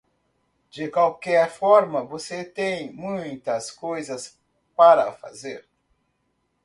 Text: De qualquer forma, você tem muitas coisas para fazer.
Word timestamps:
De 0.71 0.87
qualquer 0.89 1.47
forma, 1.47 2.03
você 2.03 2.43
tem 2.43 2.91
muitas 2.91 3.69
coisas 3.69 4.35
para 4.75 5.11
fazer. 5.11 5.63